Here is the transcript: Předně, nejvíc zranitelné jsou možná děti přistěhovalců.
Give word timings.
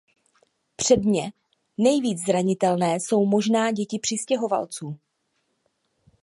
Předně, 0.75 1.33
nejvíc 1.77 2.25
zranitelné 2.25 2.95
jsou 2.99 3.25
možná 3.25 3.71
děti 3.71 3.99
přistěhovalců. 3.99 4.99